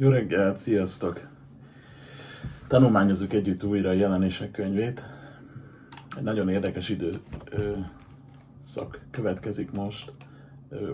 [0.00, 1.28] Jó reggelt, sziasztok!
[2.68, 5.04] Tanulmányozunk együtt újra a jelenések könyvét.
[6.16, 7.20] Egy nagyon érdekes időszak
[9.10, 10.12] következik most.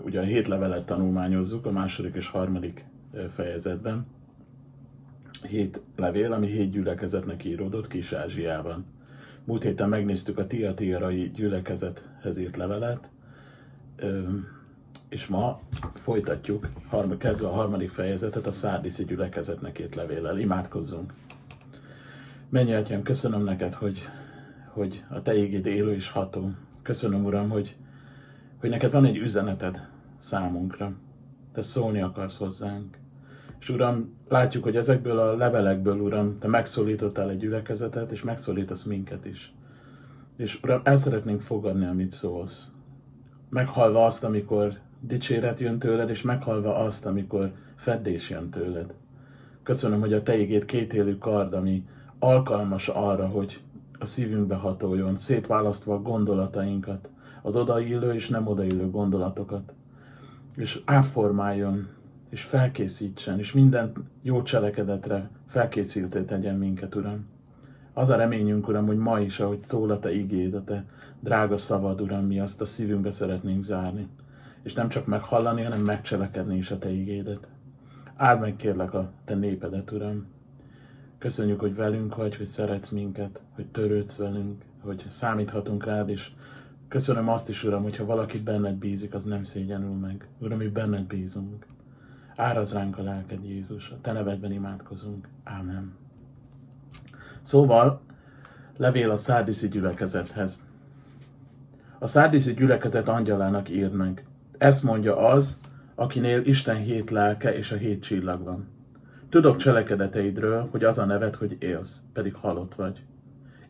[0.03, 2.85] Ugye a hét levelet tanulmányozzuk a második és harmadik
[3.29, 4.05] fejezetben.
[5.41, 8.85] Hét levél, ami hét gyülekezetnek íródott Kis-Ázsiában.
[9.43, 13.09] Múlt héten megnéztük a Tiatirai gyülekezethez írt levelet,
[15.09, 15.59] és ma
[15.93, 20.39] folytatjuk, harm- kezdve a harmadik fejezetet, a Szárdiszi gyülekezetnek írt levéllel.
[20.39, 21.13] Imádkozzunk!
[22.49, 24.01] Mennyi atyám, köszönöm neked, hogy,
[24.73, 26.51] hogy a te égéd élő és ható.
[26.81, 27.75] Köszönöm, Uram, hogy,
[28.59, 29.87] hogy neked van egy üzeneted
[30.17, 30.93] számunkra.
[31.53, 32.97] Te szólni akarsz hozzánk.
[33.59, 39.25] És Uram, látjuk, hogy ezekből a levelekből, Uram, te megszólítottál egy gyülekezetet, és megszólítasz minket
[39.25, 39.53] is.
[40.37, 42.67] És Uram, el szeretnénk fogadni, amit szólsz.
[43.49, 44.77] Meghalva azt, amikor
[45.07, 48.93] dicséret jön tőled, és meghalva azt, amikor feddés jön tőled.
[49.63, 51.85] Köszönöm, hogy a te igét kétélű kard, ami
[52.19, 53.61] alkalmas arra, hogy
[53.99, 57.09] a szívünkbe hatoljon, szétválasztva a gondolatainkat,
[57.41, 59.73] az odaillő és nem odaillő gondolatokat,
[60.55, 61.87] és átformáljon,
[62.29, 63.91] és felkészítsen, és minden
[64.21, 67.25] jó cselekedetre felkészülté tegyen minket, Uram.
[67.93, 70.85] Az a reményünk, Uram, hogy ma is, ahogy szól a Te igéd, a Te
[71.19, 74.07] drága szavad, Uram, mi azt a szívünkbe szeretnénk zárni.
[74.65, 77.47] És nem csak meghallani, hanem megcselekedni is a Te igédet.
[78.15, 80.25] Áld meg kérlek a Te népedet, Uram.
[81.17, 86.31] Köszönjük, hogy velünk vagy, hogy szeretsz minket, hogy törődsz velünk, hogy számíthatunk rád, és
[86.87, 90.27] köszönöm azt is, Uram, hogyha valaki benned bízik, az nem szégyenül meg.
[90.39, 91.65] Uram, mi benned bízunk.
[92.35, 93.89] Áraz ránk a lelked, Jézus.
[93.89, 95.27] A Te nevedben imádkozunk.
[95.43, 95.93] Ámen.
[97.41, 98.01] Szóval,
[98.77, 100.61] levél a szárdiszi gyülekezethez.
[101.99, 104.25] A szárdiszi gyülekezet angyalának írd meg.
[104.57, 105.59] Ezt mondja az,
[105.95, 108.67] akinél Isten hét lelke és a hét csillag van.
[109.29, 113.03] Tudok cselekedeteidről, hogy az a neved, hogy élsz, pedig halott vagy.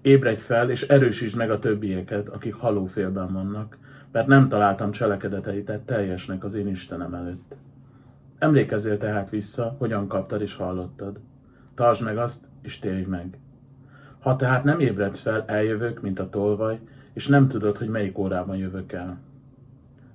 [0.01, 3.77] Ébredj fel, és erősítsd meg a többieket, akik halófélben vannak,
[4.11, 7.55] mert nem találtam cselekedeteidet teljesnek az én Istenem előtt.
[8.37, 11.19] Emlékezzél tehát vissza, hogyan kaptad és hallottad.
[11.75, 13.37] Tartsd meg azt, és térj meg.
[14.19, 16.79] Ha tehát nem ébredsz fel, eljövök, mint a tolvaj,
[17.13, 19.19] és nem tudod, hogy melyik órában jövök el.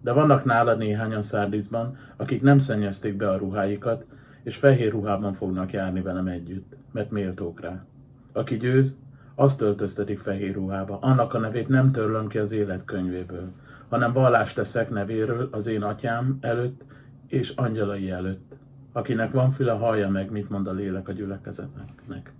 [0.01, 4.05] De vannak nálad néhányan szárdízban, akik nem szennyezték be a ruháikat,
[4.43, 7.85] és fehér ruhában fognak járni velem együtt, mert méltók rá.
[8.33, 8.99] Aki győz,
[9.35, 10.99] azt öltöztetik fehér ruhába.
[11.01, 13.53] Annak a nevét nem törlöm ki az élet könyvéből,
[13.89, 16.83] hanem vallást teszek nevéről az én atyám előtt
[17.27, 18.53] és angyalai előtt.
[18.93, 22.33] Akinek van füle, hallja meg, mit mond a lélek a gyülekezetnek.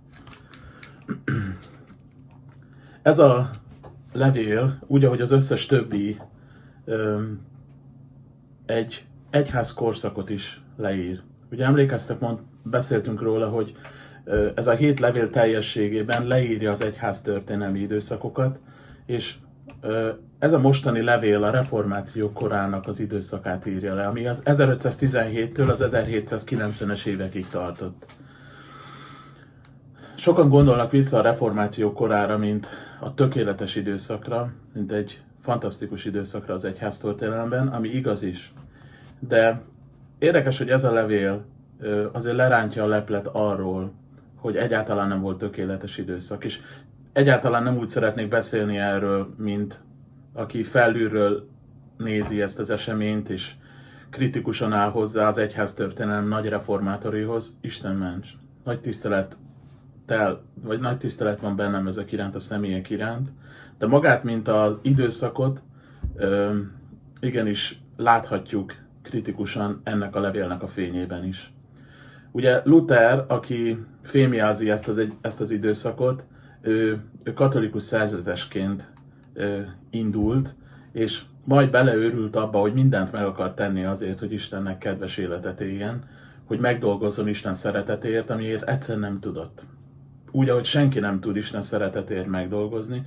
[3.01, 3.49] Ez a
[4.13, 6.17] levél, úgy, ahogy az összes többi,
[8.71, 11.21] egy egyház korszakot is leír.
[11.51, 13.75] Ugye emlékeztek, mond, beszéltünk róla, hogy
[14.55, 18.59] ez a hét levél teljességében leírja az egyház történelmi időszakokat,
[19.05, 19.35] és
[20.39, 25.83] ez a mostani levél a reformáció korának az időszakát írja le, ami az 1517-től az
[25.85, 28.05] 1790-es évekig tartott.
[30.15, 32.67] Sokan gondolnak vissza a reformáció korára, mint
[32.99, 38.53] a tökéletes időszakra, mint egy fantasztikus időszakra az egyház történelemben, ami igaz is.
[39.19, 39.61] De
[40.19, 41.45] érdekes, hogy ez a levél
[42.11, 43.93] azért lerántja a leplet arról,
[44.35, 46.59] hogy egyáltalán nem volt tökéletes időszak, és
[47.13, 49.79] egyáltalán nem úgy szeretnék beszélni erről, mint
[50.33, 51.47] aki felülről
[51.97, 53.53] nézi ezt az eseményt, és
[54.09, 58.29] kritikusan áll hozzá az egyház történelem nagy reformátorihoz, Isten ments.
[58.63, 59.37] Nagy tisztelet
[60.05, 63.29] tel, vagy nagy tisztelet van bennem ezek iránt, a személyek iránt,
[63.81, 65.61] de magát, mint az időszakot,
[66.15, 66.57] ö,
[67.19, 71.53] igenis láthatjuk kritikusan ennek a levélnek a fényében is.
[72.31, 76.25] Ugye Luther, aki fémjázi ezt az, ezt az időszakot,
[76.61, 78.91] ő, ő katolikus szerzetesként
[79.33, 79.59] ö,
[79.89, 80.55] indult,
[80.91, 86.03] és majd beleőrült abba, hogy mindent meg akar tenni azért, hogy Istennek kedves életet éljen,
[86.45, 89.65] hogy megdolgozzon Isten szeretetért, amiért egyszer nem tudott.
[90.31, 93.05] Úgy, ahogy senki nem tud Isten szeretetért megdolgozni,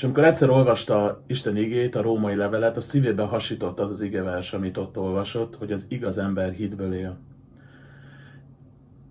[0.00, 4.52] és amikor egyszer olvasta Isten igét, a római levelet, a szívébe hasított az az igevers,
[4.52, 7.18] amit ott olvasott, hogy az igaz ember hitből él.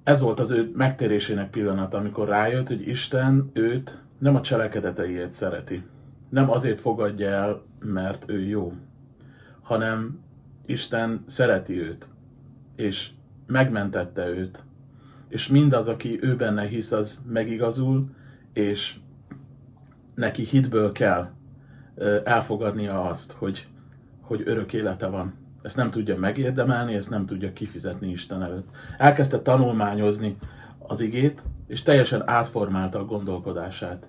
[0.04, 5.84] Ez volt az ő megtérésének pillanata, amikor rájött, hogy Isten őt nem a cselekedeteiért szereti.
[6.30, 8.74] Nem azért fogadja el, mert ő jó,
[9.62, 10.20] hanem
[10.66, 12.10] Isten szereti őt,
[12.76, 13.10] és
[13.48, 14.64] megmentette őt.
[15.28, 18.10] És mindaz, aki ő benne hisz, az megigazul,
[18.54, 18.96] és
[20.20, 21.30] neki hitből kell
[22.24, 23.68] elfogadnia azt, hogy,
[24.22, 25.34] hogy örök élete van.
[25.62, 28.68] ezt nem tudja megérdemelni, ezt nem tudja kifizetni Isten előtt.
[28.98, 30.38] Elkezdte tanulmányozni
[30.80, 34.08] az igét, és teljesen átformálta a gondolkodását.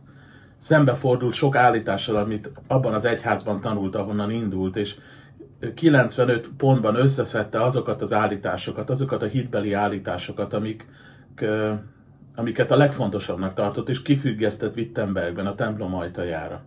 [0.59, 4.97] Szembefordult sok állítással, amit abban az egyházban tanult, ahonnan indult, és
[5.75, 10.87] 95 pontban összeszedte azokat az állításokat, azokat a hitbeli állításokat, amik,
[12.35, 16.62] amiket a legfontosabbnak tartott, és kifüggesztett Wittenbergben, a templom ajtajára.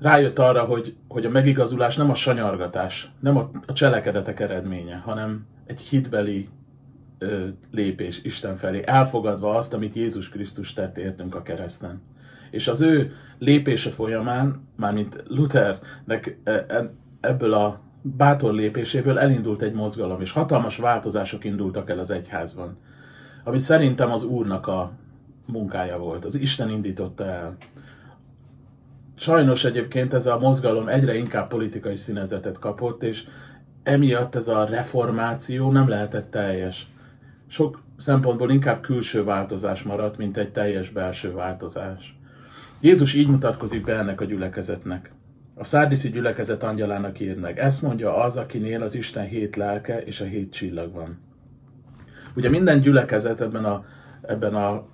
[0.00, 5.46] Rájött arra, hogy, hogy a megigazulás nem a sanyargatás, nem a, a cselekedetek eredménye, hanem
[5.66, 6.48] egy hitbeli
[7.18, 12.02] ö, lépés Isten felé, elfogadva azt, amit Jézus Krisztus tett értünk a kereszten.
[12.50, 16.90] És az ő lépése folyamán, mármint Luthernek e, e,
[17.20, 22.76] ebből a bátor lépéséből elindult egy mozgalom, és hatalmas változások indultak el az egyházban,
[23.44, 24.92] amit szerintem az Úrnak a
[25.46, 27.56] munkája volt, az Isten indította el.
[29.14, 33.24] Sajnos egyébként ez a mozgalom egyre inkább politikai színezetet kapott, és
[33.82, 36.86] emiatt ez a reformáció nem lehetett teljes.
[37.46, 42.16] Sok szempontból inkább külső változás maradt, mint egy teljes belső változás.
[42.80, 45.12] Jézus így mutatkozik be ennek a gyülekezetnek.
[45.54, 47.58] A szárdiszi gyülekezet angyalának ír meg.
[47.58, 51.31] Ezt mondja az, akinél az Isten hét lelke és a hét csillag van.
[52.34, 53.84] Ugye minden gyülekezet ebben a,
[54.22, 54.84] ebben a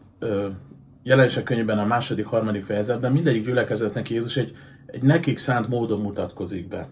[1.02, 4.56] jelenések könyvben a második, harmadik fejezetben mindegyik gyülekezetnek Jézus egy,
[4.86, 6.88] egy nekik szánt módon mutatkozik be.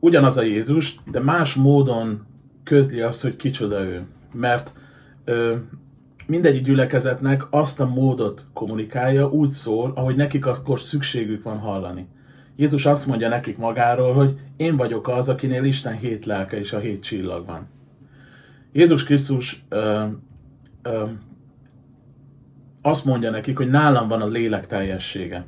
[0.00, 2.26] Ugyanaz a Jézus, de más módon
[2.64, 4.06] közli azt, hogy kicsoda ő.
[4.32, 4.72] Mert
[5.24, 5.54] ö,
[6.26, 12.06] mindegyik gyülekezetnek azt a módot kommunikálja, úgy szól, ahogy nekik akkor szükségük van hallani.
[12.56, 16.78] Jézus azt mondja nekik magáról, hogy én vagyok az, akinél Isten hét lelke és a
[16.78, 17.68] hét csillag van.
[18.76, 20.04] Jézus Krisztus ö,
[20.82, 21.04] ö,
[22.82, 25.46] azt mondja nekik, hogy nálam van a lélek teljessége.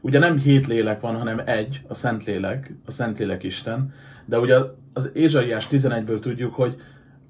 [0.00, 3.92] Ugye nem hét lélek van, hanem egy, a Szentlélek, a Szentlélek Isten,
[4.24, 4.56] de ugye
[4.92, 6.76] az Ézsaiás 11-ből tudjuk, hogy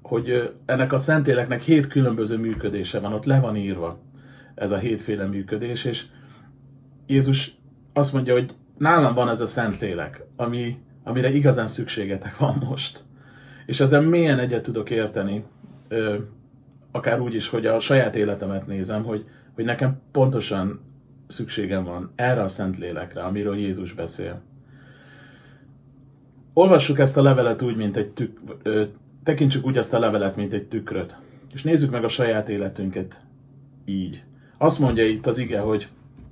[0.01, 3.99] hogy ennek a Szentléleknek hét különböző működése van, ott le van írva
[4.55, 6.05] ez a hétféle működés, és
[7.05, 7.57] Jézus
[7.93, 13.03] azt mondja, hogy nálam van ez a Szentlélek, ami, amire igazán szükségetek van most.
[13.67, 15.43] És ezen milyen egyet tudok érteni,
[16.91, 20.79] akár úgy is, hogy a saját életemet nézem, hogy, hogy nekem pontosan
[21.27, 24.41] szükségem van erre a Szentlélekre, amiről Jézus beszél.
[26.53, 28.39] Olvassuk ezt a levelet úgy, mint egy tük,
[29.23, 31.17] tekintsük úgy ezt a levelet, mint egy tükröt,
[31.53, 33.19] és nézzük meg a saját életünket
[33.85, 34.23] így.
[34.57, 35.87] Azt mondja itt az ige, hogy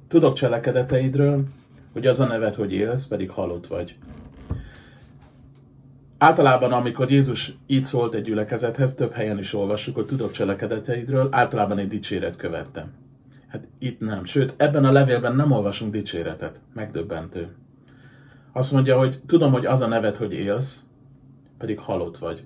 [0.07, 1.43] tudok cselekedeteidről,
[1.93, 3.95] hogy az a neved, hogy élsz, pedig halott vagy.
[6.17, 11.77] Általában, amikor Jézus így szólt egy gyülekezethez, több helyen is olvassuk, hogy tudok cselekedeteidről, általában
[11.77, 12.93] egy dicséret követtem.
[13.47, 14.25] Hát itt nem.
[14.25, 16.61] Sőt, ebben a levélben nem olvasunk dicséretet.
[16.73, 17.55] Megdöbbentő.
[18.51, 20.83] Azt mondja, hogy tudom, hogy az a neved, hogy élsz,
[21.57, 22.45] pedig halott vagy.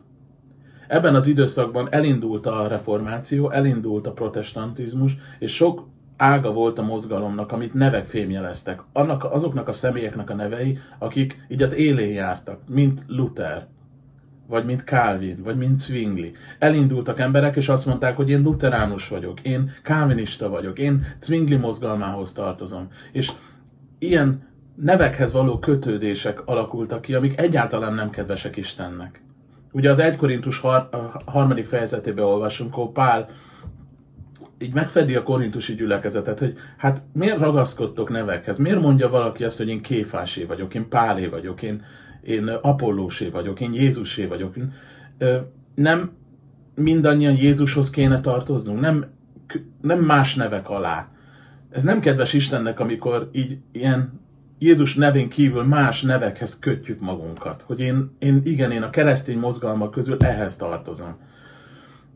[0.87, 5.87] Ebben az időszakban elindult a reformáció, elindult a protestantizmus, és sok
[6.19, 8.81] ága volt a mozgalomnak, amit nevek fémjeleztek.
[8.93, 13.67] Annak, azoknak a személyeknek a nevei, akik így az élén jártak, mint Luther,
[14.47, 16.31] vagy mint Calvin, vagy mint Zwingli.
[16.59, 22.33] Elindultak emberek, és azt mondták, hogy én luteránus vagyok, én calvinista vagyok, én Zwingli mozgalmához
[22.33, 22.87] tartozom.
[23.11, 23.31] És
[23.99, 29.21] ilyen nevekhez való kötődések alakultak ki, amik egyáltalán nem kedvesek Istennek.
[29.71, 30.89] Ugye az 1 Korintus har,
[31.25, 33.29] harmadik fejezetében olvasunk, ahol Pál
[34.61, 38.57] így megfedi a korintusi gyülekezetet, hogy hát miért ragaszkodtok nevekhez?
[38.57, 41.83] Miért mondja valaki azt, hogy én Kéfásé vagyok, én Pálé vagyok, én,
[42.21, 44.55] én Apollósé vagyok, én Jézusé vagyok?
[45.75, 46.11] Nem
[46.75, 49.05] mindannyian Jézushoz kéne tartoznunk, nem,
[49.81, 51.11] nem más nevek alá.
[51.69, 54.19] Ez nem kedves Istennek, amikor így ilyen
[54.59, 57.61] Jézus nevén kívül más nevekhez kötjük magunkat.
[57.61, 61.17] Hogy én, én igen, én a keresztény mozgalmak közül ehhez tartozom.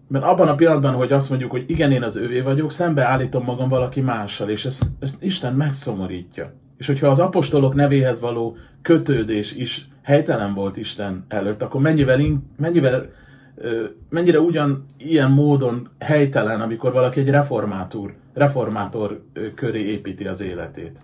[0.08, 3.70] Mert abban a pillanatban, hogy azt mondjuk, hogy igen, én az ővé vagyok, szembeállítom magam
[3.70, 6.54] valaki mással, és ezt, ezt Isten megszomorítja.
[6.78, 12.20] És hogyha az apostolok nevéhez való kötődés is helytelen volt Isten előtt, akkor mennyivel,
[12.58, 13.10] mennyivel
[14.10, 19.24] mennyire ugyan ilyen módon helytelen, amikor valaki egy reformátor, reformátor
[19.56, 21.00] köré építi az életét.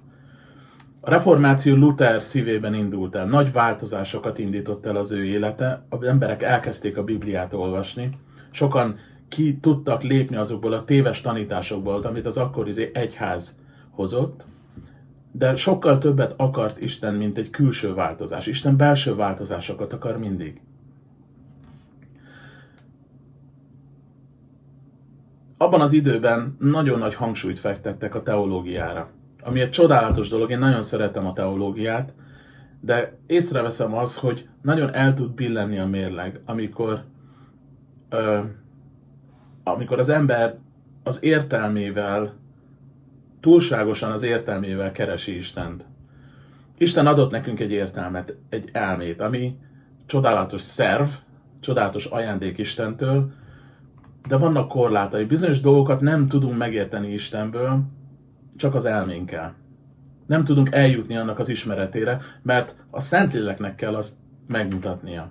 [1.01, 6.43] A reformáció Luther szívében indult el, nagy változásokat indított el az ő élete, az emberek
[6.43, 8.09] elkezdték a Bibliát olvasni,
[8.51, 14.45] sokan ki tudtak lépni azokból a téves tanításokból, amit az akkori egyház hozott,
[15.31, 18.45] de sokkal többet akart Isten, mint egy külső változás.
[18.45, 20.61] Isten belső változásokat akar mindig.
[25.57, 29.09] Abban az időben nagyon nagy hangsúlyt fektettek a teológiára
[29.43, 32.13] ami egy csodálatos dolog, én nagyon szeretem a teológiát,
[32.79, 37.03] de észreveszem az, hogy nagyon el tud billenni a mérleg, amikor,
[38.09, 38.39] ö,
[39.63, 40.57] amikor az ember
[41.03, 42.33] az értelmével,
[43.39, 45.85] túlságosan az értelmével keresi Istent.
[46.77, 49.57] Isten adott nekünk egy értelmet, egy elmét, ami
[50.05, 51.07] csodálatos szerv,
[51.59, 53.31] csodálatos ajándék Istentől,
[54.27, 55.23] de vannak korlátai.
[55.23, 57.81] Bizonyos dolgokat nem tudunk megérteni Istenből,
[58.55, 59.55] csak az elménkkel.
[60.25, 64.15] Nem tudunk eljutni annak az ismeretére, mert a Szentléleknek kell azt
[64.47, 65.29] megmutatnia.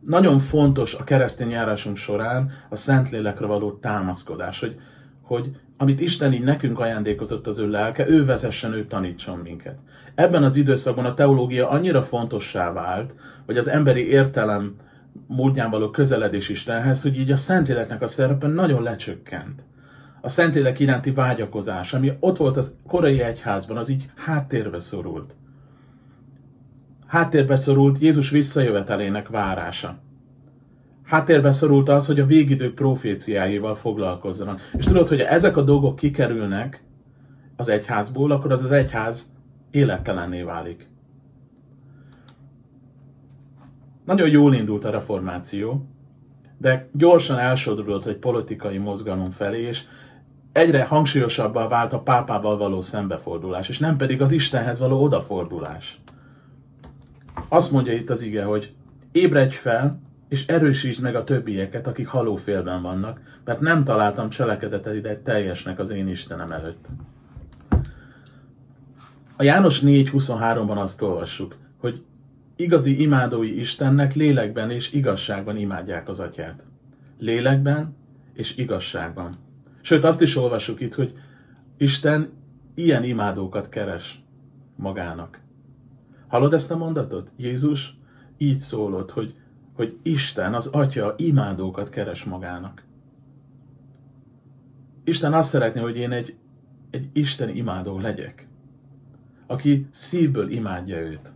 [0.00, 4.76] Nagyon fontos a keresztény járásunk során a Szentlélekre való támaszkodás, hogy,
[5.22, 9.78] hogy amit Isten így nekünk ajándékozott az ő lelke, ő vezessen, ő tanítson minket.
[10.14, 13.14] Ebben az időszakban a teológia annyira fontossá vált,
[13.46, 14.76] hogy az emberi értelem
[15.26, 19.64] módján való közeledés Istenhez, hogy így a Szentléleknek a szerepe nagyon lecsökkent.
[20.20, 25.34] A Szentlélek iránti vágyakozás, ami ott volt az korai egyházban, az így háttérbe szorult.
[27.10, 29.98] Háttérbe szorult Jézus visszajövetelének várása.
[31.04, 34.70] Háttérbe szorult az, hogy a végidők proféciáival foglalkozzanak.
[34.72, 36.84] És tudod, hogy ezek a dolgok kikerülnek
[37.56, 39.34] az egyházból, akkor az az egyház
[39.70, 40.88] élettelenné válik.
[44.04, 45.86] Nagyon jól indult a reformáció,
[46.58, 49.82] de gyorsan elsodródott egy politikai mozgalom felé, és
[50.52, 56.00] egyre hangsúlyosabbá vált a pápával való szembefordulás, és nem pedig az Istenhez való odafordulás.
[57.52, 58.72] Azt mondja itt az ige, hogy
[59.12, 65.78] ébredj fel, és erősítsd meg a többieket, akik halófélben vannak, mert nem találtam cselekedetet teljesnek
[65.78, 66.86] az én Istenem előtt.
[69.36, 72.02] A János 4.23-ban azt olvassuk, hogy
[72.56, 76.64] igazi imádói Istennek lélekben és igazságban imádják az atyát.
[77.18, 77.96] Lélekben
[78.34, 79.34] és igazságban.
[79.80, 81.14] Sőt, azt is olvassuk itt, hogy
[81.76, 82.30] Isten
[82.74, 84.22] ilyen imádókat keres
[84.76, 85.38] magának.
[86.30, 87.30] Hallod ezt a mondatot?
[87.36, 87.98] Jézus
[88.38, 89.34] így szólott, hogy,
[89.74, 92.84] hogy Isten, az Atya imádókat keres magának.
[95.04, 96.36] Isten azt szeretné, hogy én egy,
[96.90, 98.48] egy Isten imádó legyek,
[99.46, 101.32] aki szívből imádja őt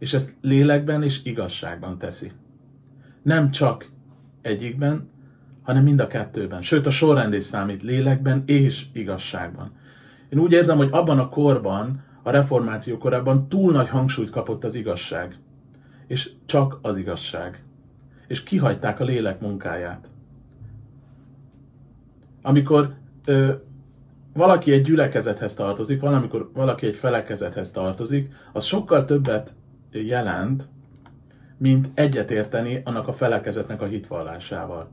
[0.00, 2.32] és ezt lélekben és igazságban teszi.
[3.22, 3.90] Nem csak
[4.42, 5.08] egyikben,
[5.62, 6.62] hanem mind a kettőben.
[6.62, 9.72] Sőt, a sorrend is számít lélekben és igazságban.
[10.28, 14.74] Én úgy érzem, hogy abban a korban, a reformáció korában túl nagy hangsúlyt kapott az
[14.74, 15.38] igazság.
[16.06, 17.64] És csak az igazság.
[18.26, 20.10] És kihagyták a lélek munkáját.
[22.42, 23.52] Amikor ö,
[24.32, 29.54] valaki egy gyülekezethez tartozik, valamikor valaki egy felekezethez tartozik, az sokkal többet
[29.90, 30.68] jelent,
[31.56, 34.90] mint egyetérteni annak a felekezetnek a hitvallásával.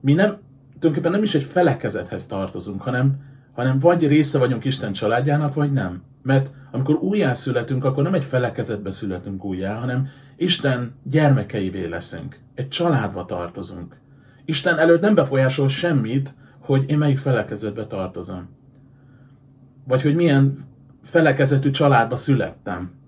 [0.00, 0.38] Mi nem,
[0.78, 6.02] tulajdonképpen nem is egy felekezethez tartozunk, hanem, hanem vagy része vagyunk Isten családjának, vagy nem.
[6.22, 12.38] Mert amikor újjá születünk, akkor nem egy felekezetbe születünk újjá, hanem Isten gyermekeivé leszünk.
[12.54, 13.96] Egy családba tartozunk.
[14.44, 18.48] Isten előtt nem befolyásol semmit, hogy én melyik felekezetbe tartozom.
[19.84, 20.64] Vagy hogy milyen
[21.02, 22.98] felekezetű családba születtem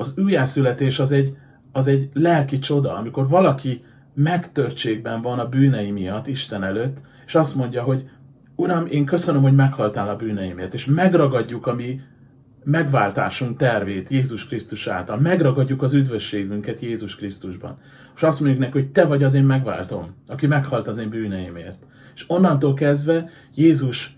[0.00, 1.36] az újjászületés az egy,
[1.72, 7.54] az egy lelki csoda, amikor valaki megtörtségben van a bűnei miatt Isten előtt, és azt
[7.54, 8.08] mondja, hogy
[8.60, 12.00] Uram, én köszönöm, hogy meghaltál a bűneimért, és megragadjuk a mi
[12.64, 17.78] megváltásunk tervét Jézus Krisztus által, megragadjuk az üdvösségünket Jézus Krisztusban.
[18.16, 21.82] És azt mondjuk neki, hogy te vagy az én megváltom, aki meghalt az én bűneimért.
[22.14, 24.16] És onnantól kezdve Jézus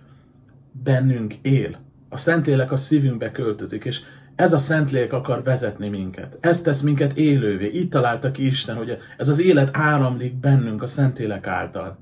[0.84, 1.76] bennünk él.
[2.08, 4.00] A Szentlélek a szívünkbe költözik, és
[4.34, 6.36] ez a Szentlélek akar vezetni minket.
[6.40, 7.66] Ez tesz minket élővé.
[7.66, 11.98] Itt találta ki Isten, hogy ez az élet áramlik bennünk a Szentlélek által.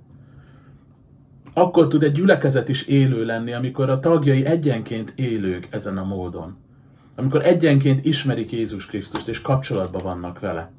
[1.53, 6.57] Akkor tud egy gyülekezet is élő lenni, amikor a tagjai egyenként élők ezen a módon.
[7.15, 10.71] Amikor egyenként ismerik Jézus Krisztust és kapcsolatban vannak vele.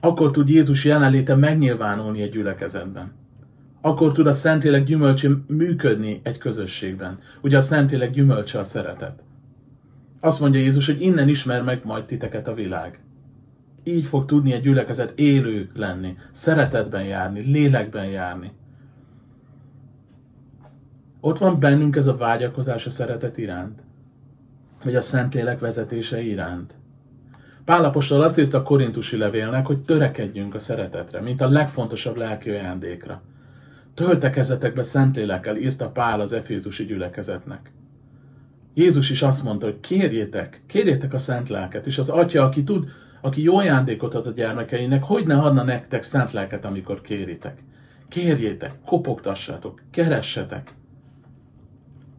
[0.00, 3.12] Akkor tud Jézus jelenléte megnyilvánulni egy gyülekezetben.
[3.80, 7.18] Akkor tud a Szentlélek gyümölcse működni egy közösségben.
[7.40, 9.22] Ugye a Szentlélek gyümölcse a szeretet.
[10.20, 12.98] Azt mondja Jézus, hogy innen ismer meg majd titeket a világ.
[13.82, 18.52] Így fog tudni egy gyülekezet élő lenni, szeretetben járni, lélekben járni.
[21.26, 23.80] Ott van bennünk ez a vágyakozás a szeretet iránt,
[24.82, 26.74] vagy a Szentlélek vezetése iránt.
[27.64, 33.22] Pálapostól azt írta a korintusi levélnek, hogy törekedjünk a szeretetre, mint a legfontosabb lelki ajándékra.
[33.94, 37.72] Töltekezetek be Szentlélekkel, írta Pál az efézusi gyülekezetnek.
[38.74, 42.88] Jézus is azt mondta, hogy kérjétek, kérjétek a szent lelket, és az atya, aki tud,
[43.20, 47.62] aki jó ajándékot ad a gyermekeinek, hogy ne adna nektek szent lelket, amikor kéritek.
[48.08, 50.74] Kérjétek, kopogtassátok, keressetek.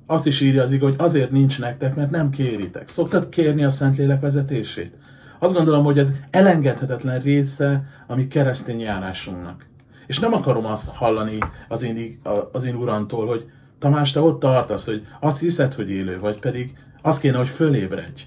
[0.06, 2.90] Azt is írja az igaz, hogy azért nincs nektek, mert nem kéritek.
[2.90, 4.96] Szoktad kérni a Szentlélek vezetését?
[5.40, 9.66] Azt gondolom, hogy ez elengedhetetlen része a mi keresztény járásunknak.
[10.08, 12.20] És nem akarom azt hallani az én,
[12.52, 16.78] az én urantól, hogy Tamás, te ott tartasz, hogy azt hiszed, hogy élő vagy, pedig
[17.02, 18.22] az kéne, hogy fölébredj.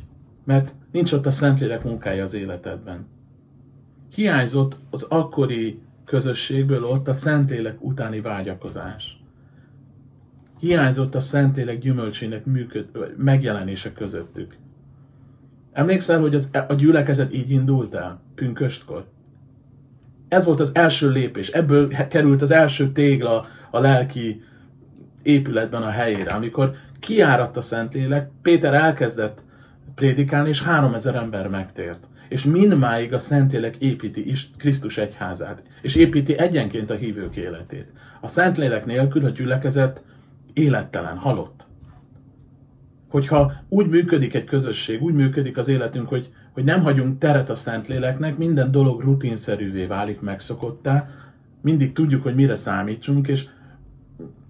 [0.45, 3.07] Mert nincs ott a Szentlélek munkája az életedben.
[4.15, 9.18] Hiányzott az akkori közösségből ott a Szentlélek utáni vágyakozás.
[10.59, 12.87] Hiányzott a Szentlélek gyümölcsének működ,
[13.17, 14.57] megjelenése közöttük.
[15.73, 19.07] Emlékszel, hogy az, a gyülekezet így indult el, pünköstkor?
[20.29, 24.43] Ez volt az első lépés, ebből került az első tégla a lelki
[25.23, 29.43] épületben a helyére, amikor kiáradt a Szentlélek, Péter elkezdett
[29.95, 32.09] prédikálni, és három ezer ember megtért.
[32.29, 37.87] És mindmáig a Szentlélek építi is Krisztus egyházát, és építi egyenként a hívők életét.
[38.21, 40.03] A Szentlélek nélkül a gyülekezet
[40.59, 41.67] élettelen, halott.
[43.09, 47.55] Hogyha úgy működik egy közösség, úgy működik az életünk, hogy, hogy nem hagyunk teret a
[47.55, 51.09] Szentléleknek, minden dolog rutinszerűvé válik, megszokottá,
[51.61, 53.47] mindig tudjuk, hogy mire számítsunk, és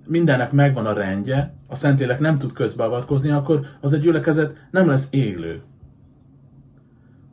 [0.06, 5.08] mindennek megvan a rendje, a Szentlélek nem tud közbeavatkozni, akkor az a gyülekezet nem lesz
[5.10, 5.60] élő.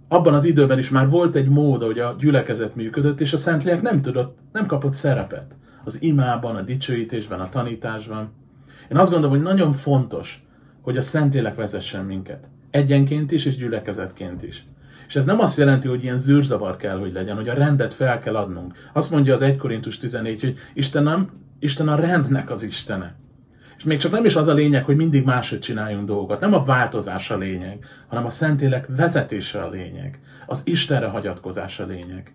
[0.07, 3.81] Abban az időben is már volt egy mód, hogy a gyülekezet működött, és a Szentlélek
[3.81, 5.55] nem tudott, nem kapott szerepet.
[5.83, 8.29] Az imában, a dicsőítésben, a tanításban.
[8.91, 10.45] Én azt gondolom, hogy nagyon fontos,
[10.81, 12.47] hogy a Szentlélek vezessen minket.
[12.69, 14.65] Egyenként is, és gyülekezetként is.
[15.07, 18.19] És ez nem azt jelenti, hogy ilyen zűrzavar kell, hogy legyen, hogy a rendet fel
[18.19, 18.73] kell adnunk.
[18.93, 23.15] Azt mondja az 1 Korintus 14, hogy Isten nem Isten a rendnek az Istene.
[23.77, 26.39] És még csak nem is az a lényeg, hogy mindig máshogy csináljunk dolgokat.
[26.39, 30.19] Nem a változás a lényeg, hanem a Szentélek vezetése a lényeg.
[30.45, 32.33] Az Istenre hagyatkozás a lényeg.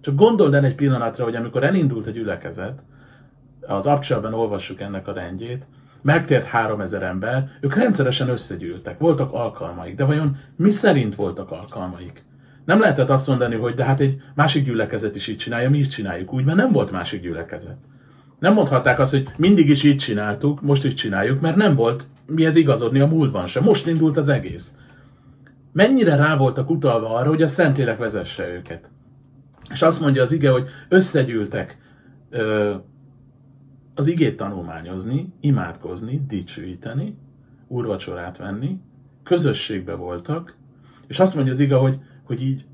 [0.00, 2.82] Csak gondold el egy pillanatra, hogy amikor elindult egy gyülekezet,
[3.66, 5.66] az abcselben olvassuk ennek a rendjét,
[6.02, 12.22] megtért három ezer ember, ők rendszeresen összegyűltek, voltak alkalmaik, de vajon mi szerint voltak alkalmaik?
[12.64, 15.86] Nem lehetett azt mondani, hogy de hát egy másik gyülekezet is így csinálja, mi is
[15.86, 17.76] csináljuk úgy, mert nem volt másik gyülekezet.
[18.38, 22.56] Nem mondhatták azt, hogy mindig is így csináltuk, most is csináljuk, mert nem volt mihez
[22.56, 23.62] igazodni a múltban sem.
[23.62, 24.74] Most indult az egész.
[25.72, 28.88] Mennyire rá voltak utalva arra, hogy a Szentlélek vezesse őket.
[29.70, 31.78] És azt mondja az ige, hogy összegyűltek
[33.94, 37.16] az igét tanulmányozni, imádkozni, dicsőíteni,
[37.66, 38.80] úrvacsorát venni,
[39.22, 40.56] közösségbe voltak,
[41.06, 42.64] és azt mondja az ige, hogy, hogy így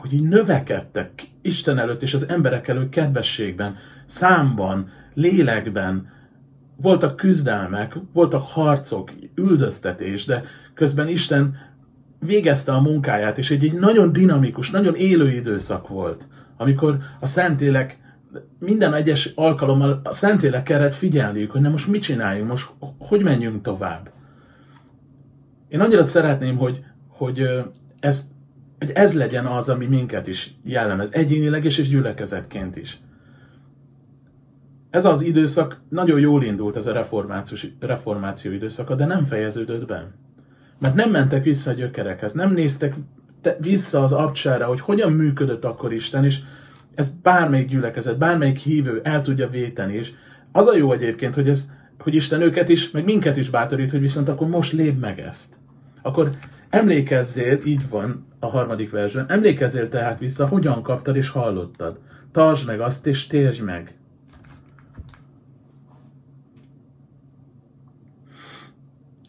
[0.00, 3.76] hogy így növekedtek Isten előtt és az emberek előtt kedvességben,
[4.06, 6.12] számban, lélekben,
[6.76, 11.56] voltak küzdelmek, voltak harcok, üldöztetés, de közben Isten
[12.18, 17.98] végezte a munkáját, és egy, egy nagyon dinamikus, nagyon élő időszak volt, amikor a Szentélek
[18.58, 23.62] minden egyes alkalommal a Szentélek kellett figyelniük, hogy na most mit csináljunk, most hogy menjünk
[23.62, 24.10] tovább.
[25.68, 27.48] Én annyira szeretném, hogy, hogy
[28.00, 28.26] ezt,
[28.78, 33.00] hogy ez legyen az, ami minket is jellemez, egyénileg is és gyülekezetként is.
[34.90, 40.10] Ez az időszak nagyon jól indult, ez a reformáció, reformáció időszaka, de nem fejeződött be.
[40.78, 42.94] Mert nem mentek vissza a gyökerekhez, nem néztek
[43.58, 46.38] vissza az abcsára, hogy hogyan működött akkor Isten, és
[46.96, 50.12] ez bármelyik gyülekezet, bármelyik hívő el tudja véteni, és
[50.52, 54.00] az a jó egyébként, hogy, ez, hogy Isten őket is, meg minket is bátorít, hogy
[54.00, 55.56] viszont akkor most lép meg ezt.
[56.02, 56.30] Akkor
[56.70, 61.98] emlékezzél, így van a harmadik versben, emlékezzél tehát vissza, hogyan kaptad és hallottad.
[62.32, 63.98] Tartsd meg azt, és térj meg.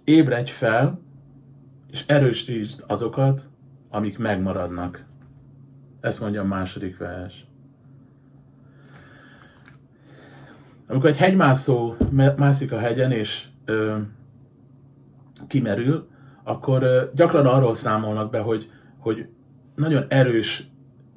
[0.04, 1.02] Ébredj fel,
[1.92, 3.50] és erősítsd azokat,
[3.90, 5.06] amik megmaradnak.
[6.02, 7.46] Ezt mondja a második vers.
[10.88, 11.96] Amikor egy hegymászó
[12.38, 13.96] mászik a hegyen, és ö,
[15.48, 16.08] kimerül,
[16.44, 19.28] akkor ö, gyakran arról számolnak be, hogy, hogy
[19.76, 20.68] nagyon erős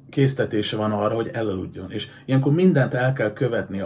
[0.09, 1.91] késztetése van arra, hogy elaludjon.
[1.91, 3.83] És ilyenkor mindent el kell követni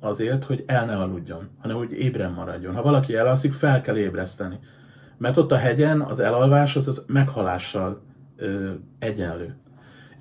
[0.00, 2.74] azért, hogy el ne aludjon, hanem hogy ébren maradjon.
[2.74, 4.58] Ha valaki elalszik, fel kell ébreszteni.
[5.18, 8.02] Mert ott a hegyen az elalvás az, az meghalással
[8.36, 9.56] ö, egyenlő.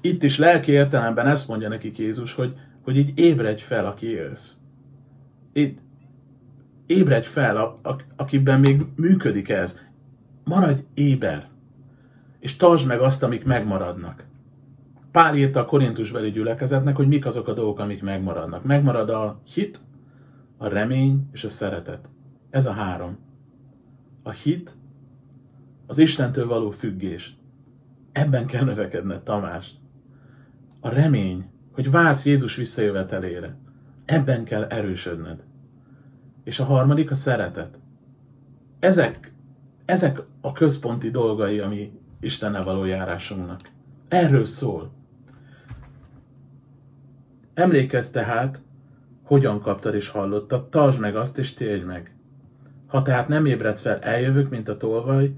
[0.02, 4.58] Itt is lelki értelemben ezt mondja neki Jézus, hogy, hogy így ébredj fel, aki élsz.
[6.86, 9.80] Ébredj fel, a, a, akiben még működik ez.
[10.44, 11.50] Maradj éber,
[12.39, 14.24] és tartsd meg azt, amik megmaradnak.
[15.12, 18.63] Pál írta a korintusbeli gyülekezetnek, hogy mik azok a dolgok, amik megmaradnak.
[18.63, 19.80] Megmarad a hit,
[20.58, 22.10] a remény és a szeretet.
[22.50, 23.18] Ez a három.
[24.24, 24.76] A hit,
[25.88, 27.38] az Istentől való függés.
[28.12, 29.74] Ebben kell növekedned, Tamás.
[30.80, 33.58] A remény, hogy vársz Jézus visszajövetelére.
[34.06, 35.44] Ebben kell erősödned.
[36.44, 37.78] És a harmadik a szeretet.
[38.80, 39.34] ezek,
[39.86, 43.70] ezek a központi dolgai, ami Istennel való járásunknak.
[44.08, 44.91] Erről szól.
[47.54, 48.62] Emlékezz tehát,
[49.24, 52.15] hogyan kaptad és hallottad, tartsd meg azt és térj meg.
[52.88, 55.36] Ha tehát nem ébredsz fel, eljövök, mint a tolvaj,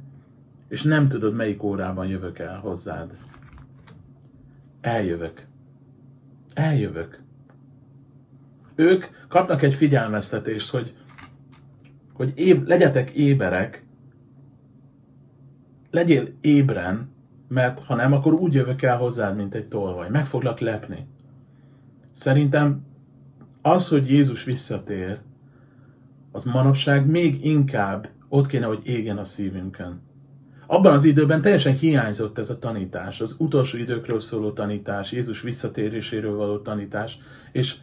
[0.67, 3.17] és nem tudod, melyik órában jövök el hozzád.
[4.81, 5.45] Eljövök.
[6.53, 7.25] Eljövök.
[8.79, 10.93] Ők kapnak egy figyelmeztetést, hogy,
[12.13, 13.85] hogy éb, legyetek éberek,
[15.91, 17.09] legyél ébren,
[17.47, 20.09] mert ha nem, akkor úgy jövök el hozzád, mint egy tolvaj.
[20.09, 21.07] Meg foglak lepni.
[22.11, 22.85] Szerintem
[23.61, 25.19] az, hogy Jézus visszatér,
[26.31, 30.01] az manapság még inkább ott kéne, hogy égjen a szívünkön.
[30.67, 36.35] Abban az időben teljesen hiányzott ez a tanítás, az utolsó időkről szóló tanítás, Jézus visszatéréséről
[36.35, 37.17] való tanítás,
[37.51, 37.75] és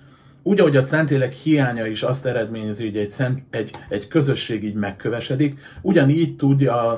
[0.47, 4.75] úgy, ahogy a Szentlélek hiánya is azt eredményezi, hogy egy, szent, egy, egy közösség így
[4.75, 6.93] megkövesedik, ugyanígy tudja a,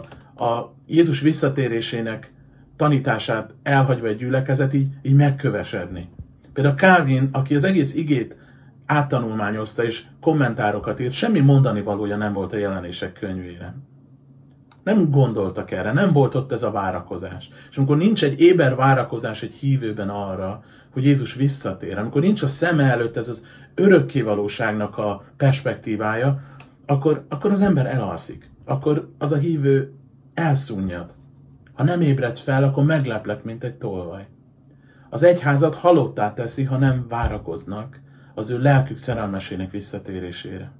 [0.44, 2.32] a Jézus visszatérésének
[2.76, 6.08] tanítását elhagyva egy gyülekezet így, így megkövesedni.
[6.52, 8.36] Például Calvin, aki az egész igét
[8.86, 13.74] áttanulmányozta és kommentárokat írt, semmi mondani valója nem volt a jelenések könyvére.
[14.82, 17.48] Nem gondoltak erre, nem volt ott ez a várakozás.
[17.70, 20.64] És amikor nincs egy éber várakozás egy hívőben arra,
[20.96, 26.42] hogy Jézus visszatér, amikor nincs a szeme előtt ez az örökkévalóságnak a perspektívája,
[26.86, 28.50] akkor, akkor az ember elalszik.
[28.64, 29.92] Akkor az a hívő
[30.34, 31.14] elszúnyad.
[31.72, 34.26] Ha nem ébredsz fel, akkor megleplek, mint egy tolvaj.
[35.10, 38.00] Az egyházat halottá teszi, ha nem várakoznak
[38.34, 40.72] az ő lelkük szerelmesének visszatérésére.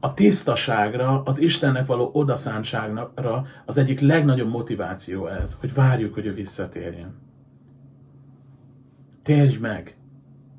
[0.00, 6.34] A tisztaságra, az Istennek való odaszántságra az egyik legnagyobb motiváció ez, hogy várjuk, hogy ő
[6.34, 7.25] visszatérjen.
[9.26, 9.96] Térj meg,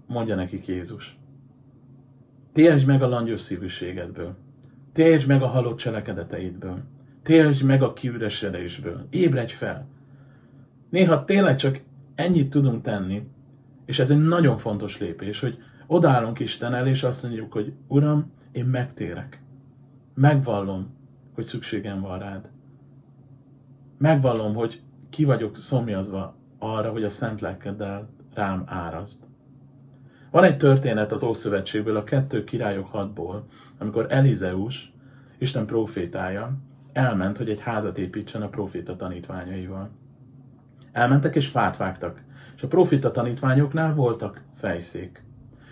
[0.07, 1.17] mondja nekik Jézus.
[2.53, 4.35] Térj meg a langyos szívűségedből.
[4.91, 6.83] Térj meg a halott cselekedeteidből.
[7.21, 9.07] Térj meg a kiüresedésből.
[9.09, 9.87] Ébredj fel.
[10.89, 11.79] Néha tényleg csak
[12.15, 13.27] ennyit tudunk tenni,
[13.85, 18.31] és ez egy nagyon fontos lépés, hogy odállunk Isten el, és azt mondjuk, hogy Uram,
[18.51, 19.41] én megtérek.
[20.13, 20.95] Megvallom,
[21.33, 22.49] hogy szükségem van rád.
[23.97, 29.23] Megvallom, hogy ki vagyok szomjazva arra, hogy a szent lelkeddel rám árazd.
[30.31, 33.47] Van egy történet az Ószövetségből, a kettő királyok hatból,
[33.77, 34.93] amikor Elizeus,
[35.37, 36.57] Isten profétája,
[36.93, 39.89] elment, hogy egy házat építsen a proféta tanítványaival.
[40.91, 42.21] Elmentek és fát vágtak,
[42.55, 45.23] és a profita tanítványoknál voltak fejszék.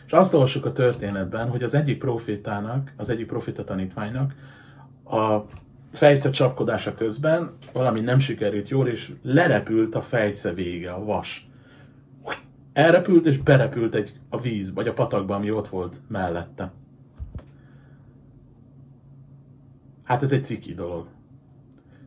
[0.06, 4.34] És azt olvassuk a történetben, hogy az egyik profétának, az egyik profita tanítványnak
[5.04, 5.38] a
[5.92, 11.50] fejsze csapkodása közben valami nem sikerült jól, és lerepült a fejsze vége, a vas.
[12.76, 16.72] Elrepült és berepült egy, a víz, vagy a patakba, ami ott volt mellette.
[20.04, 21.08] Hát ez egy ciki dolog.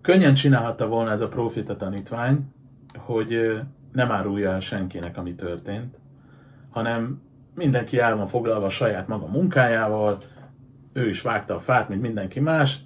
[0.01, 2.53] Könnyen csinálhatta volna ez a profita tanítvány,
[2.97, 3.61] hogy
[3.93, 5.99] nem árulja el senkinek, ami történt,
[6.71, 7.23] hanem
[7.55, 10.19] mindenki el van foglalva a saját maga munkájával,
[10.93, 12.79] ő is vágta a fát, mint mindenki más,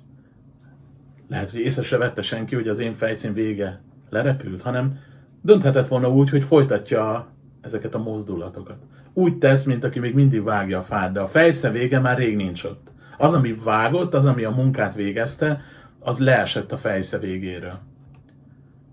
[1.29, 4.99] lehet, hogy észre se vette senki, hogy az én fejszín vége lerepült, hanem
[5.41, 7.32] dönthetett volna úgy, hogy folytatja
[7.63, 8.79] ezeket a mozdulatokat.
[9.13, 12.37] Úgy tesz, mint aki még mindig vágja a fát, de a fejsze vége már rég
[12.37, 12.91] nincs ott.
[13.19, 15.61] Az, ami vágott, az, ami a munkát végezte,
[15.99, 17.79] az leesett a fejsze végéről.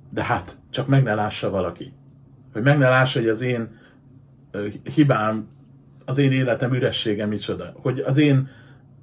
[0.10, 1.94] De hát, csak meg ne lássa valaki.
[2.54, 3.78] Hogy meg ne lássa, hogy az én
[4.96, 5.48] hibám,
[6.06, 7.74] az én életem üressége micsoda.
[7.76, 8.50] Hogy az én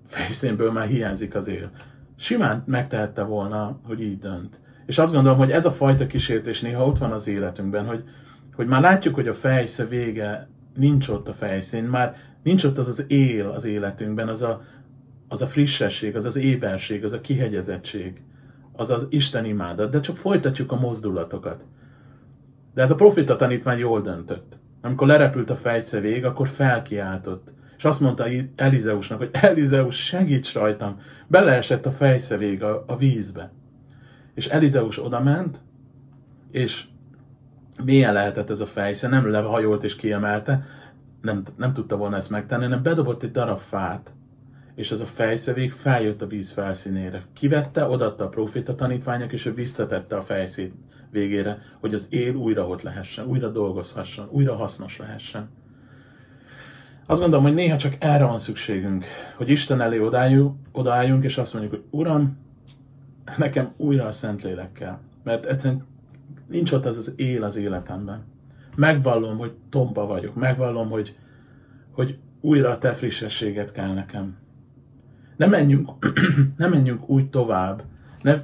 [0.06, 1.70] fejszénből már hiányzik az él.
[2.16, 4.60] Simán megtehette volna, hogy így dönt.
[4.86, 8.04] És azt gondolom, hogy ez a fajta kísértés néha ott van az életünkben, hogy,
[8.56, 12.88] hogy már látjuk, hogy a fejsze vége nincs ott a fejszín, már nincs ott az
[12.88, 14.64] az él az életünkben, az a,
[15.28, 18.20] az a frissesség, az az éberség, az a kihegyezettség,
[18.72, 21.64] az az Isten imádat, de csak folytatjuk a mozdulatokat.
[22.74, 24.58] De ez a profita tanítvány jól döntött.
[24.80, 27.52] Amikor lerepült a fejsze vég, akkor felkiáltott.
[27.76, 31.00] És azt mondta Elizeusnak, hogy Elizeus, segíts rajtam!
[31.26, 33.52] Beleesett a fejsze vég a, a vízbe.
[34.34, 35.58] És Elizeus odament,
[36.50, 36.84] és
[37.84, 40.66] milyen lehetett ez a fejsze, nem lehajolt és kiemelte,
[41.22, 44.12] nem, nem tudta volna ezt megtenni, hanem bedobott egy darab fát,
[44.74, 47.24] és ez a fejszevék feljött a víz felszínére.
[47.32, 50.74] Kivette, odatta a profita tanítványok, és ő visszatette a fejszét
[51.10, 55.48] végére, hogy az él újra ott lehessen, újra dolgozhasson, újra hasznos lehessen.
[57.06, 59.04] Azt gondolom, hogy néha csak erre van szükségünk,
[59.36, 59.98] hogy Isten elé
[60.72, 62.38] odaálljunk, és azt mondjuk, hogy Uram,
[63.36, 64.98] nekem újra a Szentlélek kell.
[65.22, 65.86] Mert egyszerűen
[66.46, 68.24] nincs ott az az él az életemben.
[68.76, 71.16] Megvallom, hogy tomba vagyok, megvallom, hogy,
[71.90, 74.36] hogy újra a te frissességet kell nekem.
[75.36, 75.90] Ne menjünk,
[76.56, 77.82] ne menjünk úgy tovább,
[78.22, 78.42] ne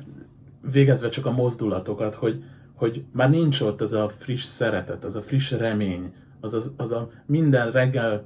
[0.71, 5.23] végezve csak a mozdulatokat, hogy, hogy már nincs ott az a friss szeretet, az a
[5.23, 8.25] friss remény, az, az, az a minden reggel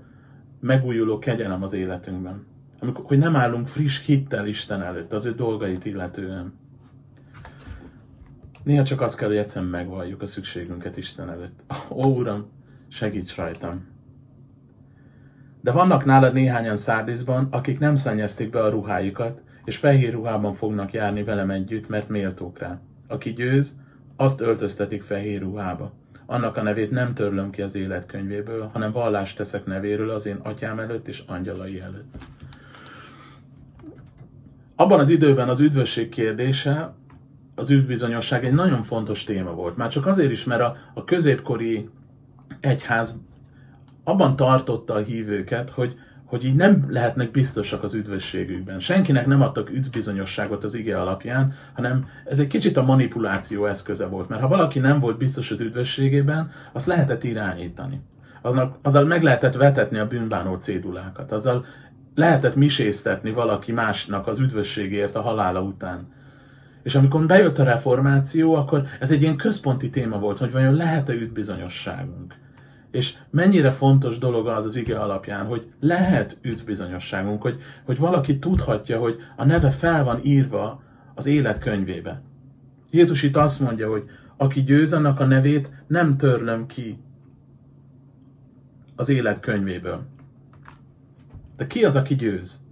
[0.61, 2.47] megújuló kegyelem az életünkben.
[2.81, 6.53] Amikor, hogy nem állunk friss hittel Isten előtt, az ő dolgait illetően.
[8.66, 11.61] Néha csak azt kell, hogy egyszerűen megvalljuk a szükségünket Isten előtt.
[11.90, 12.46] Ó, Uram,
[12.88, 13.87] segíts rajtam!
[15.61, 20.92] De vannak nálad néhányan Szárdizban, akik nem szennyezték be a ruhájukat, és fehér ruhában fognak
[20.92, 22.81] járni velem együtt, mert méltók rá.
[23.07, 23.81] Aki győz,
[24.16, 25.92] azt öltöztetik fehér ruhába.
[26.26, 30.79] Annak a nevét nem törlöm ki az életkönyvéből, hanem vallást teszek nevéről az én atyám
[30.79, 32.14] előtt és angyalai előtt.
[34.76, 36.94] Abban az időben az üdvösség kérdése,
[37.57, 39.77] az üdvbizonyosság egy nagyon fontos téma volt.
[39.77, 41.88] Már csak azért is, mert a, a középkori
[42.61, 43.21] egyház
[44.05, 48.81] abban tartotta a hívőket, hogy, hogy így nem lehetnek biztosak az üdvösségükben.
[48.81, 54.29] Senkinek nem adtak üdvbizonyosságot az ige alapján, hanem ez egy kicsit a manipuláció eszköze volt.
[54.29, 58.01] Mert ha valaki nem volt biztos az üdvösségében, azt lehetett irányítani.
[58.42, 61.33] Aznak, azzal meg lehetett vetetni a bűnbánó cédulákat.
[61.33, 61.64] Azzal
[62.14, 66.14] lehetett miséztetni valaki másnak az üdvösségért a halála után.
[66.87, 71.12] És amikor bejött a reformáció, akkor ez egy ilyen központi téma volt, hogy vajon lehet-e
[71.12, 72.35] üdvbizonyosságunk.
[72.90, 78.99] És mennyire fontos dolog az az ige alapján, hogy lehet üdvbizonyosságunk, hogy, hogy valaki tudhatja,
[78.99, 80.83] hogy a neve fel van írva
[81.14, 82.22] az élet könyvébe.
[82.90, 84.05] Jézus itt azt mondja, hogy
[84.37, 86.99] aki győz, annak a nevét nem törlöm ki
[88.96, 90.07] az élet könyvéből.
[91.57, 92.64] De ki az, aki győz?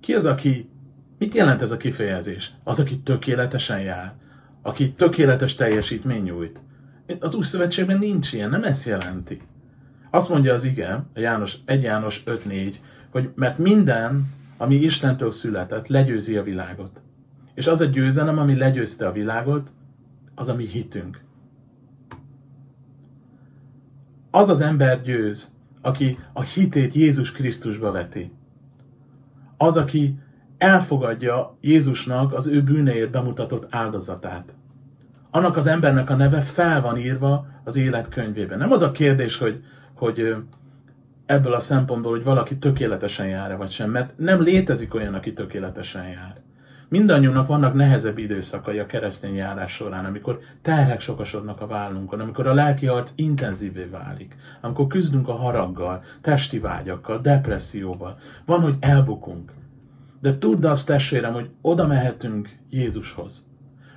[0.00, 0.71] Ki az, aki...
[1.22, 2.52] Mit jelent ez a kifejezés?
[2.64, 4.12] Az, aki tökéletesen jár.
[4.62, 6.60] Aki tökéletes teljesítmény nyújt.
[7.20, 9.40] Az új szövetségben nincs ilyen, nem ezt jelenti.
[10.10, 12.74] Azt mondja az ige, a János, 1 János 5.4,
[13.10, 17.00] hogy mert minden, ami Istentől született, legyőzi a világot.
[17.54, 19.70] És az a győzelem, ami legyőzte a világot,
[20.34, 21.20] az a mi hitünk.
[24.30, 28.32] Az az ember győz, aki a hitét Jézus Krisztusba veti.
[29.56, 30.18] Az, aki
[30.62, 34.52] elfogadja Jézusnak az ő bűneért bemutatott áldozatát.
[35.30, 38.58] Annak az embernek a neve fel van írva az élet könyvében.
[38.58, 40.34] Nem az a kérdés, hogy, hogy
[41.26, 46.08] ebből a szempontból, hogy valaki tökéletesen jár-e vagy sem, mert nem létezik olyan, aki tökéletesen
[46.08, 46.40] jár.
[46.88, 52.54] Mindannyiunknak vannak nehezebb időszakai a keresztény járás során, amikor terhek sokasodnak a vállunkon, amikor a
[52.54, 58.18] lelki harc intenzívé válik, amikor küzdünk a haraggal, testi vágyakkal, depresszióval.
[58.44, 59.52] Van, hogy elbukunk.
[60.22, 63.48] De tudd azt, testvérem, hogy oda mehetünk Jézushoz.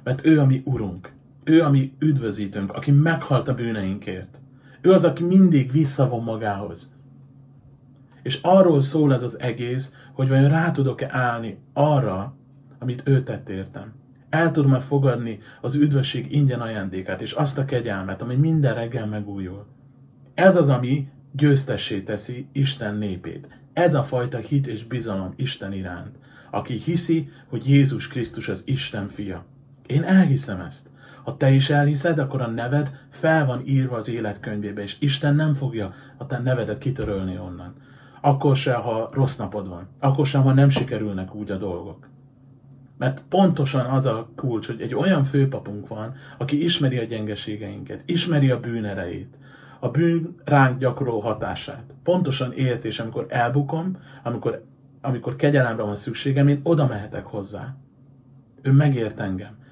[0.04, 1.14] Mert ő a mi Urunk.
[1.44, 4.38] Ő a mi üdvözítőnk, aki meghalt a bűneinkért.
[4.82, 6.94] Ő az, aki mindig visszavon magához.
[8.24, 12.36] És arról szól ez az egész, hogy vajon rá tudok-e állni arra,
[12.80, 13.94] amit ő tett értem.
[14.30, 19.66] El tudom-e fogadni az üdvösség ingyen ajándékát, és azt a kegyelmet, ami minden reggel megújul.
[20.34, 23.48] Ez az, ami győztessé teszi Isten népét.
[23.76, 26.16] Ez a fajta hit és bizalom Isten iránt.
[26.52, 29.46] Aki hiszi, hogy Jézus Krisztus az Isten fia.
[29.88, 30.90] Én elhiszem ezt.
[31.24, 35.54] Ha te is elhiszed, akkor a neved fel van írva az életkönyvébe, és Isten nem
[35.54, 37.74] fogja a te nevedet kitörölni onnan.
[38.22, 39.88] Akkor se, ha rossz napod van.
[40.00, 42.08] Akkor sem, ha nem sikerülnek úgy a dolgok.
[42.98, 48.50] Mert pontosan az a kulcs, hogy egy olyan főpapunk van, aki ismeri a gyengeségeinket, ismeri
[48.50, 49.36] a bűnerejét,
[49.80, 51.94] a bűn ránk gyakorol hatását.
[52.04, 54.66] Pontosan élt, és amikor elbukom, amikor,
[55.02, 57.76] amikor kegyelemre van szükségem, én oda mehetek hozzá.
[58.62, 59.64] Ő megért engem.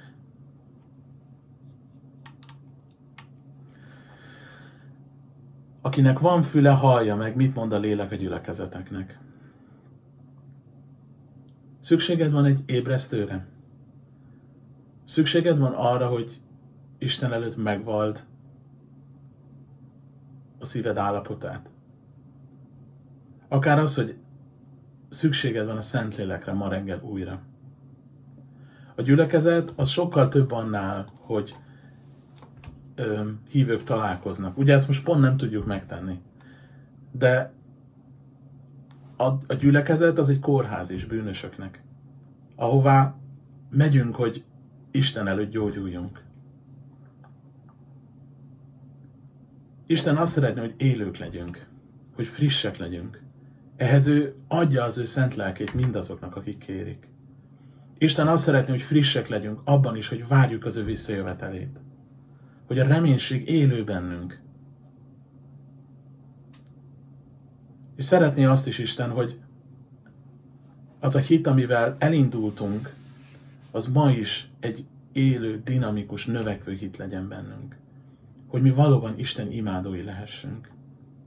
[5.81, 9.19] Akinek van füle, hallja meg, mit mond a lélek a gyülekezeteknek.
[11.79, 13.45] Szükséged van egy ébresztőre.
[15.05, 16.41] Szükséged van arra, hogy
[16.97, 18.23] Isten előtt megvald
[20.63, 21.69] a szíved állapotát.
[23.47, 24.15] Akár az, hogy
[25.09, 27.41] szükséged van a Szentlélekre ma reggel újra.
[28.95, 31.55] A gyülekezet az sokkal több annál, hogy
[32.95, 34.57] ö, hívők találkoznak.
[34.57, 36.21] Ugye ezt most pont nem tudjuk megtenni.
[37.11, 37.53] De
[39.17, 41.83] a, a gyülekezet az egy kórház is bűnösöknek,
[42.55, 43.15] ahová
[43.69, 44.43] megyünk, hogy
[44.91, 46.22] Isten előtt gyógyuljunk.
[49.85, 51.67] Isten azt szeretné, hogy élők legyünk,
[52.15, 53.21] hogy frissek legyünk.
[53.75, 57.07] Ehhez ő adja az ő szent lelkét mindazoknak, akik kérik.
[57.97, 61.79] Isten azt szeretné, hogy frissek legyünk abban is, hogy várjuk az ő visszajövetelét.
[62.65, 64.41] Hogy a reménység élő bennünk.
[67.95, 69.39] És szeretné azt is Isten, hogy
[70.99, 72.93] az a hit, amivel elindultunk,
[73.71, 77.75] az ma is egy élő, dinamikus, növekvő hit legyen bennünk.
[78.53, 80.71] Hogy mi valóban Isten imádói lehessünk.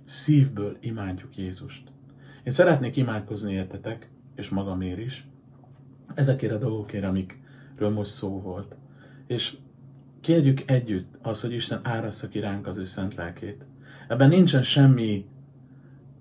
[0.05, 1.83] Szívből imádjuk Jézust.
[2.45, 5.27] Én szeretnék imádkozni értetek, és magamért is,
[6.15, 8.77] ezekért a dolgokért, amikről most szó volt.
[9.27, 9.57] És
[10.21, 13.65] kérjük együtt azt, hogy Isten árassza ki ránk az ő szent lelkét.
[14.09, 15.27] Ebben nincsen semmi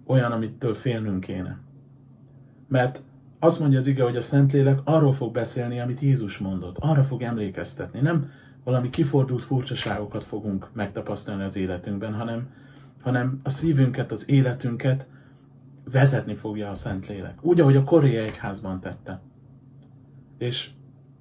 [0.05, 1.59] olyan, amitől félnünk kéne.
[2.67, 3.01] Mert
[3.39, 6.77] azt mondja az ige, hogy a Szentlélek arról fog beszélni, amit Jézus mondott.
[6.77, 7.99] Arra fog emlékeztetni.
[7.99, 8.31] Nem
[8.65, 12.49] valami kifordult furcsaságokat fogunk megtapasztalni az életünkben, hanem,
[13.01, 15.07] hanem a szívünket, az életünket
[15.91, 17.37] vezetni fogja a Szentlélek.
[17.41, 19.21] Úgy, ahogy a Korea egyházban tette.
[20.37, 20.69] És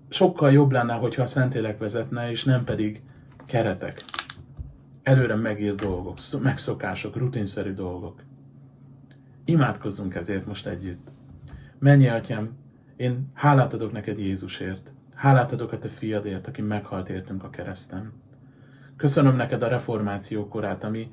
[0.09, 3.02] sokkal jobb lenne, hogyha a Szentlélek vezetne, és nem pedig
[3.46, 4.04] keretek.
[5.02, 8.22] Előre megírt dolgok, megszokások, rutinszerű dolgok.
[9.44, 11.09] Imádkozzunk ezért most együtt.
[11.78, 12.57] Mennyi, atyám,
[12.96, 14.93] én hálát adok neked Jézusért.
[15.14, 18.12] Hálát adok a te fiadért, aki meghalt értünk a kereszten.
[18.96, 21.11] Köszönöm neked a reformáció korát, ami,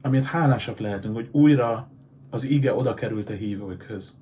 [0.00, 1.88] amiért hálásak lehetünk, hogy újra
[2.30, 4.18] az ige oda került a hívőkhöz.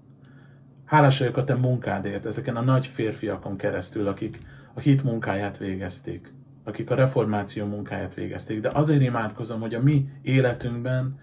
[0.85, 4.39] Hálás vagyok a te munkádért, ezeken a nagy férfiakon keresztül, akik
[4.75, 6.33] a hit munkáját végezték,
[6.65, 8.61] akik a reformáció munkáját végezték.
[8.61, 11.19] De azért imádkozom, hogy a mi életünkben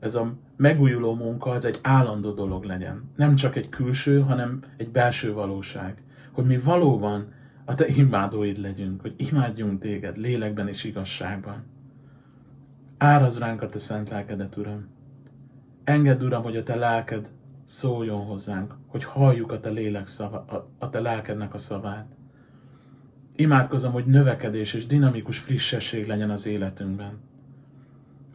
[0.00, 3.10] ez a megújuló munka az egy állandó dolog legyen.
[3.16, 6.02] Nem csak egy külső, hanem egy belső valóság.
[6.32, 7.32] Hogy mi valóban
[7.64, 11.64] a te imádóid legyünk, hogy imádjunk téged lélekben és igazságban.
[12.98, 14.88] Áraz ránk a te szent lelkedet, Uram.
[15.84, 17.28] Engedd, Uram, hogy a te lelked
[17.64, 22.14] szóljon hozzánk, hogy halljuk a te lélek szava, a, a te lelkednek a szavát.
[23.36, 27.18] Imádkozom, hogy növekedés és dinamikus frissesség legyen az életünkben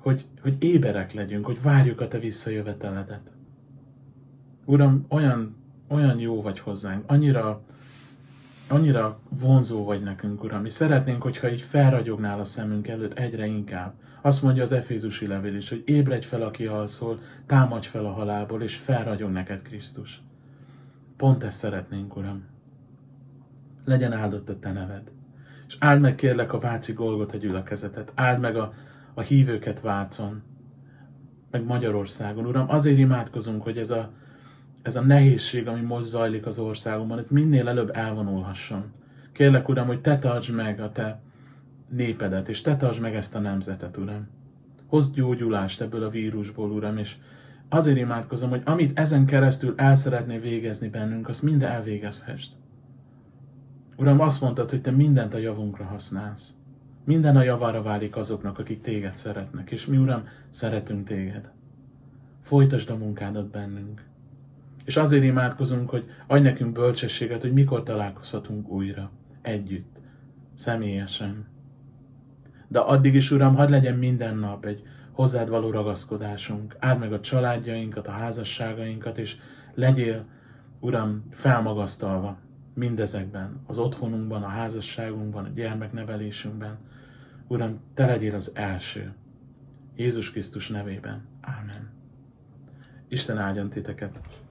[0.08, 3.32] hogy, hogy éberek legyünk, hogy várjuk a te visszajöveteledet.
[4.66, 5.56] Uram, olyan,
[5.88, 7.62] olyan jó vagy hozzánk, annyira,
[8.68, 10.62] annyira vonzó vagy nekünk, Uram.
[10.62, 13.94] Mi szeretnénk, hogyha így felragyognál a szemünk előtt egyre inkább.
[14.22, 18.62] Azt mondja az Efézusi levél is, hogy ébredj fel, aki alszol, támadj fel a halálból,
[18.62, 20.22] és felragyog neked Krisztus.
[21.18, 22.46] Pont ezt szeretnénk, Uram.
[23.86, 25.12] Legyen áldott a Te neved.
[25.68, 28.74] És áld meg kérlek a Váci Golgot a gyülekezetet, áld meg a
[29.18, 30.42] a hívőket Vácon,
[31.52, 32.46] meg Magyarországon.
[32.46, 34.12] Uram, azért imádkozunk, hogy ez a,
[34.82, 38.84] ez a nehézség, ami most zajlik az országunkban, ez minél előbb elvonulhasson.
[39.32, 41.22] Kérlek, Uram, hogy Te tartsd meg a Te
[41.90, 44.28] népedet, és Te tartsd meg ezt a nemzetet, Uram.
[44.88, 47.16] Hozd gyógyulást ebből a vírusból, Uram, és
[47.70, 52.52] azért imádkozom, hogy amit ezen keresztül el szeretné végezni bennünk, azt mind elvégezhessd.
[53.96, 56.54] Uram, azt mondtad, hogy Te mindent a javunkra használsz.
[57.04, 61.52] Minden a javára válik azoknak, akik téged szeretnek, és mi, Uram, szeretünk téged.
[62.44, 64.06] Folytasd a munkádat bennünk.
[64.88, 69.98] És azért imádkozunk, hogy adj nekünk bölcsességet, hogy mikor találkozhatunk újra, együtt,
[70.54, 71.46] személyesen.
[72.68, 76.76] De addig is, Uram, hadd legyen minden nap egy hozzád való ragaszkodásunk.
[76.80, 79.36] Áld meg a családjainkat, a házasságainkat, és
[79.74, 80.26] legyél,
[80.80, 82.38] Uram, felmagasztalva
[82.74, 86.78] mindezekben, az otthonunkban, a házasságunkban, a gyermeknevelésünkben,
[87.48, 89.14] Uram, Te legyél az első.
[89.96, 91.26] Jézus Krisztus nevében.
[91.42, 91.90] Ámen.
[93.08, 94.47] Isten áldjon titeket!